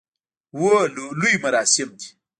هو، 0.57 0.69
لوی 1.19 1.33
مراسم 1.43 1.89
دی 1.99 2.07